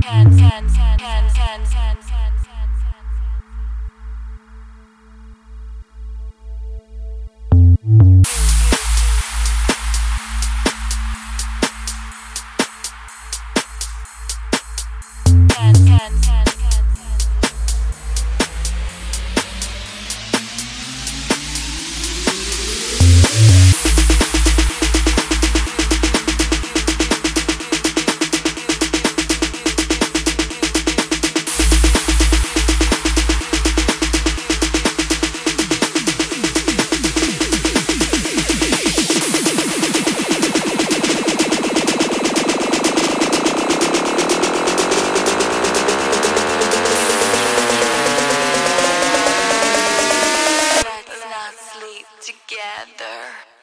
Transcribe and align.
ten, 0.00 0.36
ten, 0.36 0.66
ten. 0.68 0.90
together. 52.20 53.59